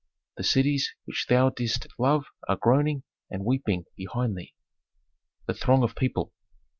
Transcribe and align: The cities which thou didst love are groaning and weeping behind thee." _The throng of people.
The 0.37 0.43
cities 0.43 0.95
which 1.05 1.27
thou 1.29 1.51
didst 1.51 1.85
love 1.99 2.25
are 2.47 2.55
groaning 2.59 3.03
and 3.29 3.45
weeping 3.45 3.83
behind 3.95 4.35
thee." 4.35 4.55
_The 5.47 5.55
throng 5.55 5.83
of 5.83 5.95
people. 5.95 6.33